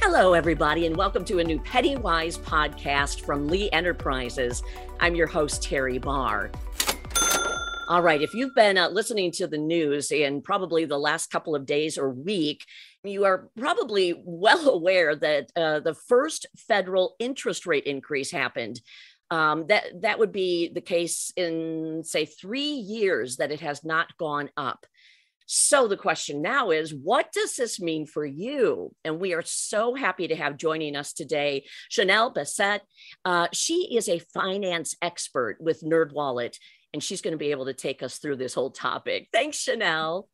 [0.00, 4.62] Hello, everybody, and welcome to a new Pennywise podcast from Lee Enterprises.
[5.00, 6.50] I'm your host, Teri Barr.
[7.88, 11.54] All right, if you've been uh, listening to the news in probably the last couple
[11.54, 12.64] of days or week,
[13.02, 18.80] you are probably well aware that uh, the first federal interest rate increase happened.
[19.30, 24.16] Um, that that would be the case in say three years that it has not
[24.16, 24.86] gone up.
[25.50, 28.94] So the question now is, what does this mean for you?
[29.02, 32.80] And we are so happy to have joining us today Chanelle Bessette.
[33.24, 36.54] Uh, she is a finance expert with NerdWallet,
[36.92, 39.28] and she's going to be able to take us through this whole topic.
[39.32, 40.28] Thanks, Chanelle.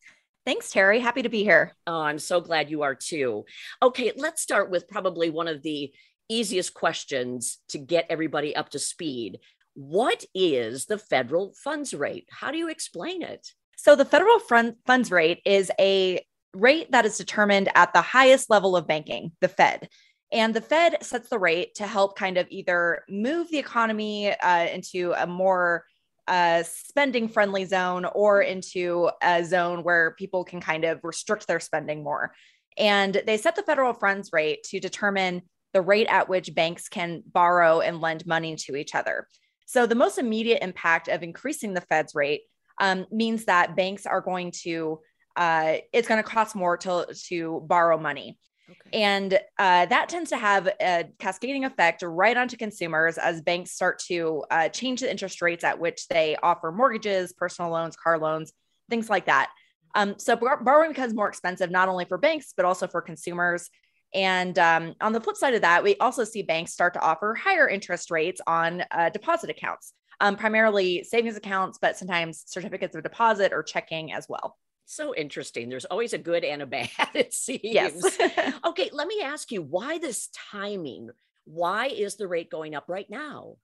[0.44, 1.00] Thanks, Teri.
[1.00, 1.76] Happy to be here.
[1.86, 3.44] Oh, I'm so glad you are too.
[3.80, 5.94] Okay, let's start with probably one of the
[6.28, 9.38] easiest questions to get everybody up to speed.
[9.74, 12.26] What is the federal funds rate?
[12.32, 13.46] How do you explain it?
[13.76, 16.24] So the federal funds rate is a
[16.54, 19.88] rate that is determined at the highest level of banking, the Fed.
[20.32, 24.66] And the Fed sets the rate to help kind of either move the economy uh,
[24.66, 25.84] into a more
[26.26, 31.60] uh, spending friendly zone or into a zone where people can kind of restrict their
[31.60, 32.32] spending more.
[32.76, 37.22] And they set the federal funds rate to determine the rate at which banks can
[37.26, 39.28] borrow and lend money to each other.
[39.66, 42.42] So the most immediate impact of increasing the Fed's rate
[42.80, 45.00] um, means that banks are going to
[45.36, 48.38] uh, it's going to cost more to to borrow money.
[48.70, 49.02] Okay.
[49.02, 53.98] And uh, that tends to have a cascading effect right onto consumers as banks start
[54.06, 58.52] to uh, change the interest rates at which they offer mortgages, personal loans, car loans,
[58.88, 59.50] things like that.
[59.94, 63.68] Um, so borrowing becomes more expensive, not only for banks, but also for consumers.
[64.14, 67.34] And um, on the flip side of that, we also see banks start to offer
[67.34, 73.02] higher interest rates on uh, deposit accounts um, primarily savings accounts, but sometimes certificates of
[73.02, 74.56] deposit or checking as well.
[74.86, 75.68] So interesting.
[75.68, 77.60] There's always a good and a bad, it seems.
[77.62, 78.18] Yes.
[78.64, 81.10] okay, let me ask you why this timing?
[81.44, 83.56] Why is the rate going up right now?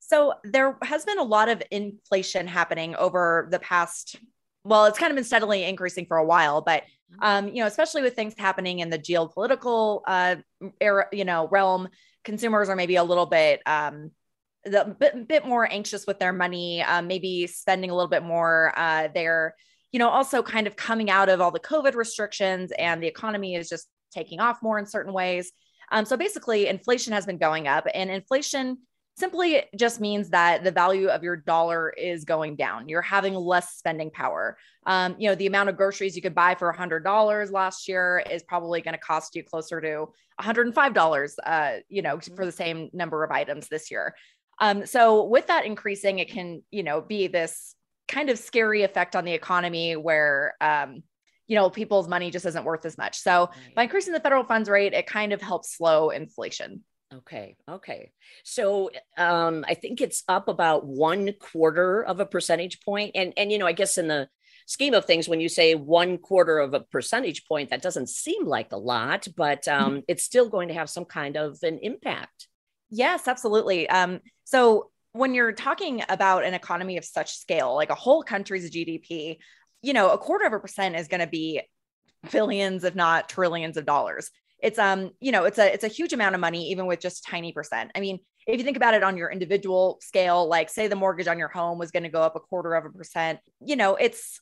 [0.00, 4.16] So there has been a lot of inflation happening over the past
[4.66, 7.22] well, it's kind of been steadily increasing for a while, but mm-hmm.
[7.22, 10.36] um, you know, especially with things happening in the geopolitical uh,
[10.80, 11.88] era, you know, realm,
[12.24, 14.10] consumers are maybe a little bit um,
[14.70, 18.72] the bit, bit more anxious with their money, um, maybe spending a little bit more.
[18.76, 19.54] Uh, they're,
[19.92, 23.54] you know, also kind of coming out of all the COVID restrictions and the economy
[23.54, 25.52] is just taking off more in certain ways.
[25.90, 28.78] Um, so basically, inflation has been going up, and inflation
[29.16, 32.88] simply just means that the value of your dollar is going down.
[32.88, 34.58] You're having less spending power.
[34.84, 38.42] Um, you know, the amount of groceries you could buy for $100 last year is
[38.42, 40.08] probably going to cost you closer to
[40.40, 44.14] $105, uh, you know, for the same number of items this year.
[44.58, 47.74] Um, so with that increasing, it can, you know, be this
[48.08, 51.02] kind of scary effect on the economy where, um,
[51.46, 53.18] you know, people's money just isn't worth as much.
[53.18, 53.74] So right.
[53.74, 56.82] by increasing the federal funds rate, it kind of helps slow inflation.
[57.14, 57.56] Okay.
[57.68, 58.10] Okay.
[58.44, 62.80] So um, I think it's up about one quarter of a percentage.
[62.86, 64.28] And and you know, I guess in the
[64.66, 68.44] scheme of things, when you say one quarter of a percentage point, that doesn't seem
[68.44, 70.00] like a lot, but um, mm-hmm.
[70.08, 72.48] it's still going to have some kind of an impact.
[72.90, 73.88] Yes, absolutely.
[73.88, 78.70] Um, so when you're talking about an economy of such scale, like a whole country's
[78.70, 79.38] GDP,
[79.82, 81.62] you know, a quarter of a percent is going to be
[82.30, 84.30] billions, if not trillions of dollars.
[84.62, 87.24] It's um, you know, it's a it's a huge amount of money, even with just
[87.24, 87.90] tiny percent.
[87.94, 91.26] I mean, if you think about it on your individual scale, like say the mortgage
[91.26, 93.96] on your home was going to go up a quarter of a percent, you know,
[93.96, 94.40] it's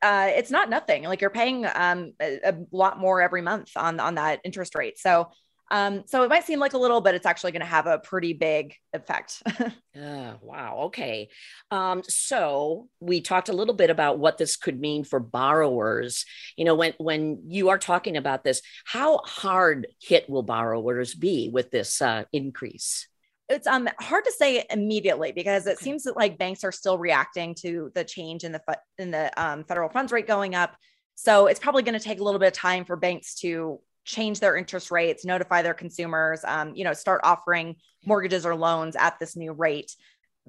[0.00, 1.04] uh, it's not nothing.
[1.04, 4.98] Like you're paying um, a, a, lot more every month on on that interest rate.
[4.98, 5.30] So
[5.72, 7.98] um, so it might seem like a little, but it's actually going to have a
[7.98, 9.42] pretty big effect.
[9.58, 10.80] uh, wow.
[10.84, 11.30] Okay.
[11.70, 16.26] Um, so we talked a little bit about what this could mean for borrowers.
[16.58, 21.48] You know, when when you are talking about this, how hard hit will borrowers be
[21.50, 23.08] with this uh, increase?
[23.48, 25.84] It's um hard to say immediately because it okay.
[25.84, 28.60] seems that like banks are still reacting to the change in the
[28.98, 30.76] in the um, federal funds rate going up.
[31.14, 34.40] So it's probably going to take a little bit of time for banks to change
[34.40, 39.18] their interest rates, notify their consumers, um, you know, start offering mortgages or loans at
[39.18, 39.94] this new rate.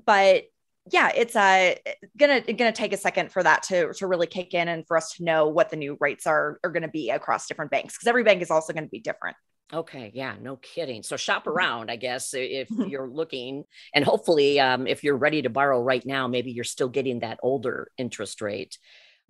[0.05, 0.45] But
[0.91, 1.75] yeah, it's uh,
[2.17, 5.13] gonna gonna take a second for that to to really kick in and for us
[5.13, 8.07] to know what the new rates are are going to be across different banks because
[8.07, 9.37] every bank is also going to be different.
[9.71, 11.01] Okay, yeah, no kidding.
[11.01, 13.63] So shop around, I guess, if you're looking,
[13.95, 17.39] and hopefully, um, if you're ready to borrow right now, maybe you're still getting that
[17.41, 18.77] older interest rate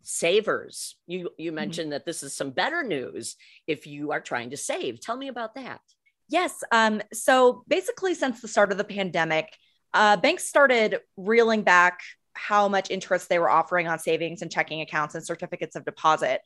[0.01, 1.55] savers you you mm-hmm.
[1.55, 1.91] mentioned mm-hmm.
[1.91, 3.35] that this is some better news
[3.67, 5.79] if you are trying to save tell me about that
[6.27, 9.55] yes um, so basically since the start of the pandemic
[9.93, 11.99] uh, banks started reeling back
[12.33, 16.41] how much interest they were offering on savings and checking accounts and certificates of deposit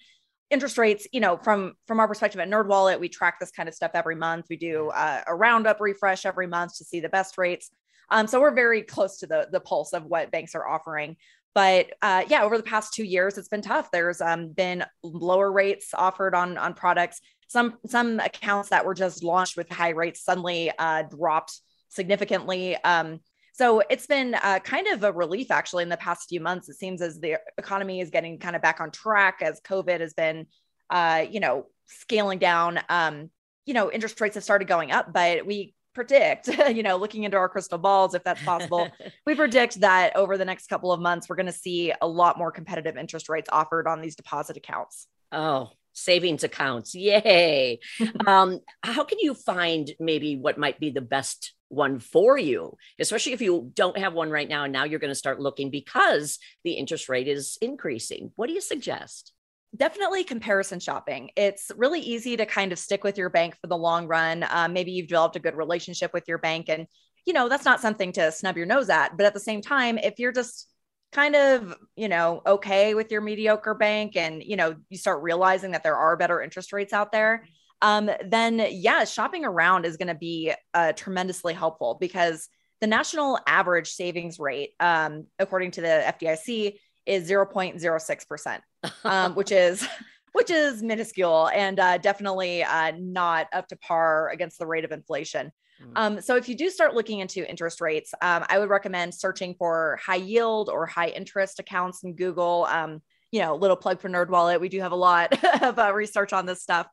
[0.49, 3.75] interest rates, you know, from from our perspective at NerdWallet, we track this kind of
[3.75, 4.45] stuff every month.
[4.49, 7.69] We do uh, a roundup refresh every month to see the best rates.
[8.09, 11.17] Um, so we're very close to the the pulse of what banks are offering.
[11.53, 13.89] But uh, yeah, over the past two years, it's been tough.
[13.91, 17.19] There's um, been lower rates offered on on products.
[17.47, 21.59] Some some accounts that were just launched with high rates suddenly uh, dropped
[21.89, 22.75] significantly.
[22.83, 23.21] Um,
[23.53, 26.69] so it's been uh, kind of a relief actually in the past few months.
[26.69, 30.13] It seems as the economy is getting kind of back on track as COVID has
[30.13, 30.45] been,
[30.91, 32.79] uh, you know, scaling down.
[32.87, 33.31] Um,
[33.65, 37.35] you know, interest rates have started going up, but we predict, you know, looking into
[37.35, 38.87] our crystal balls, if that's possible,
[39.25, 42.37] we predict that over the next couple of months, we're going to see a lot
[42.37, 45.07] more competitive interest rates offered on these deposit accounts.
[45.31, 46.93] Oh, savings accounts.
[46.93, 47.79] Yay.
[48.27, 53.33] um, how can you find maybe what might be the best one for you, especially
[53.33, 56.37] if you don't have one right now and now you're going to start looking because
[56.63, 58.31] the interest rate is increasing?
[58.35, 59.33] What do you suggest?
[59.75, 61.29] Definitely comparison shopping.
[61.35, 64.45] It's really easy to kind of stick with your bank for the long run.
[64.49, 66.87] Um, maybe you've developed a good relationship with your bank, and
[67.25, 69.17] you know that's not something to snub your nose at.
[69.17, 70.67] But at the same time, if you're just
[71.11, 75.71] kind of you know okay with your mediocre bank and you know you start realizing
[75.71, 77.45] that there are better interest rates out there
[77.81, 82.49] um, then yeah shopping around is going to be uh, tremendously helpful because
[82.81, 86.73] the national average savings rate um, according to the fdic
[87.07, 88.59] is 0.06%
[89.03, 89.87] um, which is
[90.33, 94.91] which is minuscule and uh, definitely uh, not up to par against the rate of
[94.91, 95.51] inflation
[95.81, 95.91] Mm.
[95.95, 99.55] Um, so if you do start looking into interest rates, um, I would recommend searching
[99.57, 102.65] for high yield or high interest accounts in Google.
[102.69, 103.01] Um,
[103.31, 104.61] you know, little plug for NerdWallet.
[104.61, 106.87] We do have a lot of uh, research on this stuff.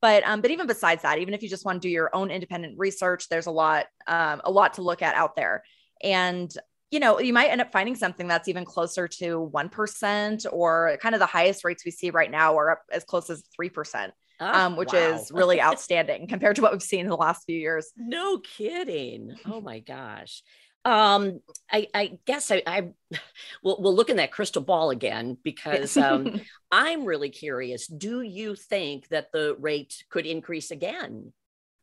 [0.00, 2.30] But um, but even besides that, even if you just want to do your own
[2.30, 5.64] independent research, there's a lot um, a lot to look at out there.
[6.02, 6.52] And
[6.90, 11.14] you know, you might end up finding something that's even closer to 1% or kind
[11.14, 14.46] of the highest rates we see right now are up as close as 3% oh,
[14.46, 14.98] um, which wow.
[14.98, 17.92] is really outstanding compared to what we've seen in the last few years.
[17.96, 19.36] No kidding.
[19.46, 20.42] Oh my gosh.
[20.84, 21.40] Um,
[21.70, 22.88] I, I guess I, I
[23.62, 26.40] we'll, we'll look in that crystal ball again because um,
[26.70, 27.86] I'm really curious.
[27.86, 31.32] Do you think that the rate could increase again?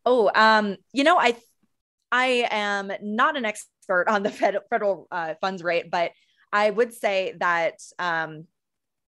[0.06, 1.36] Oh, um, you know, I
[2.12, 6.12] I am not an expert on the fed, federal uh, funds rate, but
[6.52, 8.46] I would say that um,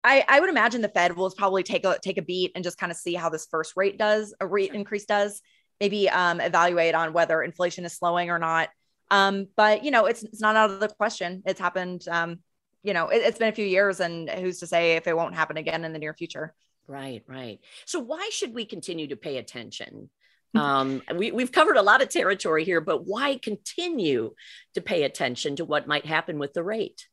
[0.03, 2.79] I, I would imagine the Fed will probably take a take a beat and just
[2.79, 5.41] kind of see how this first rate does, a rate increase does,
[5.81, 8.71] maybe um, evaluate on whether inflation is slowing or not.
[9.11, 11.43] Um, but you know, it's it's not out of the question.
[11.47, 12.07] It's happened.
[12.09, 12.39] Um,
[12.83, 15.35] you know, it, it's been a few years, and who's to say if it won't
[15.35, 16.55] happen again in the near future?
[16.87, 17.61] Right, right.
[17.85, 20.09] So why should we continue to pay attention?
[20.55, 24.35] Um, we, we've covered a lot of territory here, but why continue
[24.75, 27.07] to pay attention to what might happen with the rate?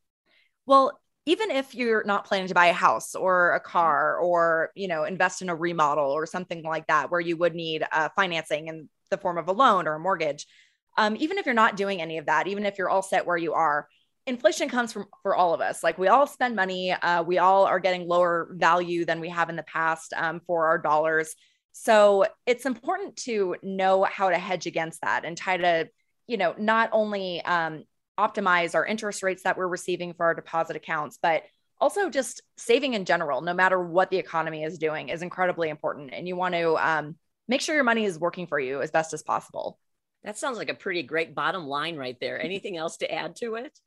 [0.65, 4.87] Well, even if you're not planning to buy a house or a car or you
[4.87, 8.67] know invest in a remodel or something like that where you would need uh, financing
[8.67, 10.45] in the form of a loan or a mortgage
[10.97, 13.37] um, even if you're not doing any of that even if you're all set where
[13.37, 13.87] you are
[14.27, 15.83] inflation comes from for all of us.
[15.83, 19.49] Like we all spend money uh, we all are getting lower value than we have
[19.49, 21.35] in the past um, for our dollars
[21.77, 25.89] so it's important to know how to hedge against that and try to
[26.25, 27.83] you know not only um,
[28.17, 31.43] optimize our interest rates that we're receiving for our deposit accounts, but
[31.81, 36.13] also just saving in general, no matter what the economy is doing, is incredibly important.
[36.13, 37.15] And you want to um,
[37.49, 39.77] make sure your money is working for you as best as possible.
[40.23, 42.41] That sounds like a pretty great bottom line right there.
[42.41, 43.77] Anything else to add to it?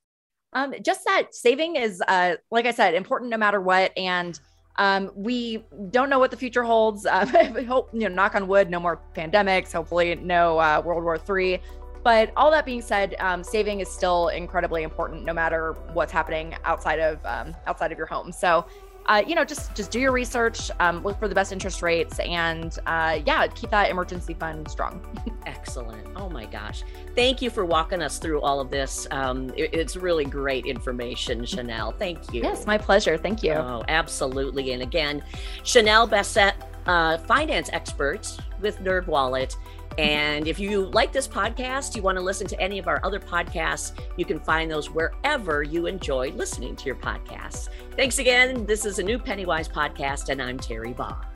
[0.53, 3.97] Um, just that saving is, uh, like I said, important no matter what.
[3.97, 4.39] And
[4.79, 7.07] um, we don't know what the future holds.
[7.55, 9.73] We hope, you know, knock on wood, no more pandemics.
[9.73, 11.61] Hopefully, no uh, World War Three.
[12.05, 16.55] But all that being said, um, saving is still incredibly important, no matter what's happening
[16.65, 18.33] outside of um, outside of your home.
[18.33, 18.67] So,
[19.09, 22.19] uh, you know, just just do your research, um, look for the best interest rates,
[22.21, 25.01] and uh, yeah, keep that emergency fund strong.
[25.47, 26.07] Excellent.
[26.15, 26.83] Oh my gosh,
[27.15, 29.09] thank you for walking us through all of this.
[29.11, 31.99] Um, it, it's really great information, Chanelle.
[31.99, 32.43] Thank you.
[32.43, 33.17] Yes, my pleasure.
[33.17, 33.55] Thank you.
[33.55, 34.73] Oh, absolutely.
[34.73, 35.23] And again,
[35.63, 36.55] Chanelle Bessette,
[36.87, 39.57] uh, finance expert with NerdWallet.
[39.99, 43.19] And if you like this podcast, you want to listen to any of our other
[43.19, 47.69] podcasts, you can find those wherever you enjoy listening to your podcasts.
[47.97, 48.65] Thanks again.
[48.65, 51.28] This is a new Pennywise podcast, and I'm Teri Barr.